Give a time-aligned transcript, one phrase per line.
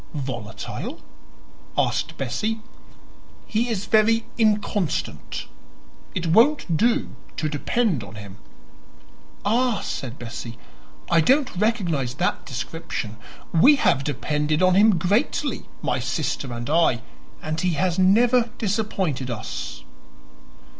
[0.15, 0.99] "Volatile?"
[1.77, 2.59] asked Bessie.
[3.45, 5.45] "He is very inconstant.
[6.15, 8.37] It won't do to depend on him."
[9.45, 10.57] "Ah," said Bessie,
[11.11, 13.17] "I don't recognize that description.
[13.53, 17.03] We have depended on him greatly my sister and I
[17.43, 19.83] and he has never disappointed us."